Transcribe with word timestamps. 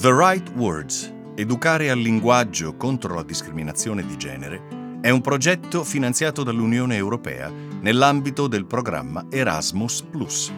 The 0.00 0.14
Right 0.14 0.48
Words, 0.54 1.12
Educare 1.34 1.90
al 1.90 1.98
linguaggio 1.98 2.76
contro 2.76 3.16
la 3.16 3.24
discriminazione 3.24 4.06
di 4.06 4.16
genere, 4.16 5.00
è 5.00 5.10
un 5.10 5.20
progetto 5.20 5.82
finanziato 5.82 6.44
dall'Unione 6.44 6.94
Europea 6.94 7.50
nell'ambito 7.80 8.46
del 8.46 8.64
programma 8.64 9.26
Erasmus⁇ 9.28 10.04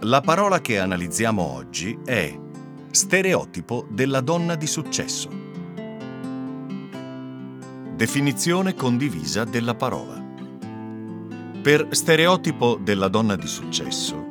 La 0.00 0.20
parola 0.20 0.60
che 0.60 0.78
analizziamo 0.78 1.40
oggi 1.40 1.98
è 2.04 2.38
stereotipo 2.90 3.86
della 3.88 4.20
donna 4.20 4.56
di 4.56 4.66
successo. 4.66 5.30
Definizione 7.96 8.74
condivisa 8.74 9.44
della 9.44 9.74
parola. 9.74 10.22
Per 11.62 11.88
stereotipo 11.92 12.78
della 12.78 13.08
donna 13.08 13.36
di 13.36 13.46
successo 13.46 14.21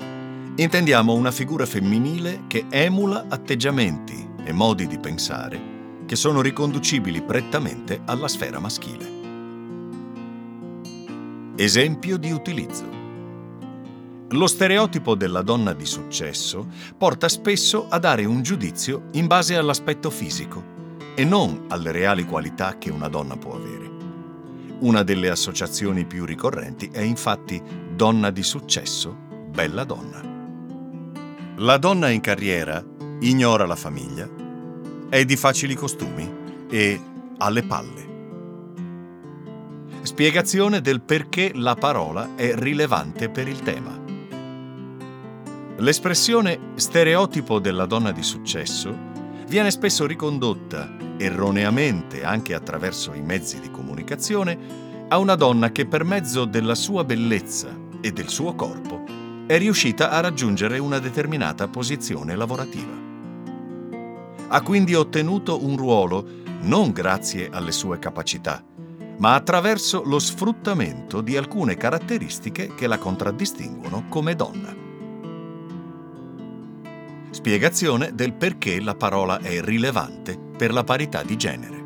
intendiamo 0.56 1.14
una 1.14 1.32
figura 1.32 1.66
femminile 1.66 2.44
che 2.48 2.66
emula 2.70 3.26
atteggiamenti 3.30 4.30
e 4.44 4.52
modi 4.52 4.86
di 4.88 5.00
pensare 5.00 5.70
che 6.06 6.16
sono 6.16 6.42
riconducibili 6.42 7.22
prettamente 7.22 8.02
alla 8.06 8.28
sfera 8.28 8.60
maschile. 8.60 9.20
Esempio 11.56 12.18
di 12.18 12.32
utilizzo. 12.32 13.00
Lo 14.30 14.48
stereotipo 14.48 15.16
della 15.16 15.42
donna 15.42 15.74
di 15.74 15.86
successo 15.86 16.68
porta 16.98 17.30
spesso 17.30 17.88
a 17.90 17.98
dare 18.00 18.26
un 18.26 18.42
giudizio 18.42 19.04
in 19.12 19.28
base 19.28 19.56
all'aspetto 19.56 20.10
fisico 20.10 20.64
e 21.16 21.24
non 21.24 21.66
alle 21.70 21.92
reali 21.92 22.26
qualità 22.26 22.78
che 22.78 22.90
una 22.90 23.08
donna 23.08 23.38
può 23.38 23.56
avere. 23.56 23.90
Una 24.80 25.04
delle 25.04 25.30
associazioni 25.30 26.06
più 26.06 26.26
ricorrenti 26.26 26.90
è 26.92 27.02
infatti 27.02 27.62
donna 27.96 28.32
di 28.32 28.44
successo, 28.44 29.16
bella 29.50 29.84
donna. 29.84 30.31
La 31.62 31.78
donna 31.78 32.10
in 32.10 32.22
carriera 32.22 32.84
ignora 33.20 33.68
la 33.68 33.76
famiglia, 33.76 34.28
è 35.10 35.24
di 35.26 35.36
facili 35.36 35.76
costumi 35.76 36.28
e 36.68 37.00
ha 37.38 37.50
le 37.52 37.62
palle. 37.62 38.10
Spiegazione 40.02 40.82
del 40.82 41.02
perché 41.02 41.52
la 41.54 41.76
parola 41.76 42.30
è 42.34 42.56
rilevante 42.56 43.30
per 43.30 43.48
il 43.48 43.60
tema. 43.60 43.96
L'espressione 45.78 46.72
stereotipo 46.78 47.60
della 47.60 47.86
donna 47.86 48.12
di 48.12 48.24
successo 48.24 48.98
viene 49.46 49.70
spesso 49.70 50.08
ricondotta, 50.08 50.98
erroneamente 51.18 52.24
anche 52.24 52.56
attraverso 52.56 53.14
i 53.14 53.22
mezzi 53.22 53.60
di 53.60 53.70
comunicazione, 53.70 54.58
a 55.10 55.20
una 55.20 55.36
donna 55.36 55.72
che 55.72 55.86
per 55.86 56.06
mezzo 56.06 56.46
della 56.46 56.74
sua 56.74 57.04
bellezza 57.04 57.70
e 58.02 58.12
del 58.12 58.30
suo 58.30 58.56
corpo 58.56 59.21
è 59.48 59.58
riuscita 59.58 60.10
a 60.10 60.20
raggiungere 60.20 60.78
una 60.80 61.00
determinata 61.00 61.68
posizione 61.68 62.36
lavorativa. 62.36 62.94
Ha 64.48 64.62
quindi 64.62 64.94
ottenuto 64.96 65.64
un 65.64 65.78
ruolo 65.78 66.28
non 66.62 66.92
grazie 66.92 67.50
alle 67.52 67.72
sue 67.72 68.00
capacità, 68.00 68.64
ma 69.18 69.36
attraverso 69.36 70.04
lo 70.04 70.20
sfruttamento 70.20 71.22
di 71.22 71.38
alcune 71.38 71.76
caratteristiche 71.76 72.74
che 72.76 72.88
la 72.88 72.98
contraddistinguono 72.98 74.06
come 74.10 74.36
donna. 74.36 74.76
Spiegazione 77.30 78.14
del 78.14 78.34
perché 78.34 78.82
la 78.82 78.96
parola 78.96 79.40
è 79.40 79.62
rilevante 79.62 80.38
per 80.38 80.74
la 80.74 80.84
parità 80.84 81.24
di 81.24 81.38
genere. 81.38 81.80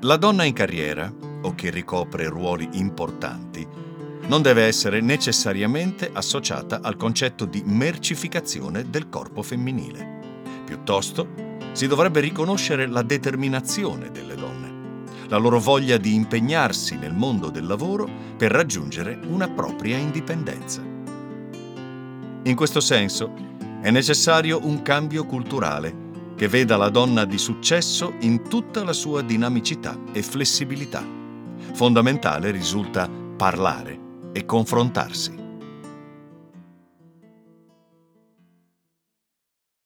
La 0.00 0.16
donna 0.16 0.44
in 0.44 0.54
carriera, 0.54 1.12
o 1.42 1.54
che 1.54 1.70
ricopre 1.70 2.28
ruoli 2.28 2.68
importanti, 2.72 3.66
non 4.26 4.40
deve 4.42 4.62
essere 4.62 5.00
necessariamente 5.00 6.10
associata 6.12 6.80
al 6.82 6.96
concetto 6.96 7.44
di 7.44 7.62
mercificazione 7.64 8.88
del 8.88 9.08
corpo 9.08 9.42
femminile. 9.42 10.62
Piuttosto, 10.64 11.28
si 11.72 11.86
dovrebbe 11.86 12.20
riconoscere 12.20 12.86
la 12.86 13.02
determinazione 13.02 14.10
delle 14.10 14.34
donne, 14.34 15.06
la 15.28 15.36
loro 15.36 15.60
voglia 15.60 15.98
di 15.98 16.14
impegnarsi 16.14 16.96
nel 16.96 17.12
mondo 17.12 17.50
del 17.50 17.66
lavoro 17.66 18.08
per 18.36 18.50
raggiungere 18.50 19.18
una 19.26 19.48
propria 19.48 19.98
indipendenza. 19.98 20.82
In 22.42 22.54
questo 22.54 22.80
senso, 22.80 23.32
è 23.82 23.90
necessario 23.90 24.60
un 24.64 24.82
cambio 24.82 25.26
culturale 25.26 26.02
che 26.36 26.48
veda 26.48 26.76
la 26.76 26.88
donna 26.88 27.24
di 27.24 27.38
successo 27.38 28.14
in 28.20 28.48
tutta 28.48 28.82
la 28.84 28.92
sua 28.92 29.22
dinamicità 29.22 29.98
e 30.12 30.22
flessibilità. 30.22 31.04
Fondamentale 31.72 32.50
risulta 32.50 33.08
parlare 33.36 34.03
e 34.34 34.44
confrontarsi. 34.44 35.43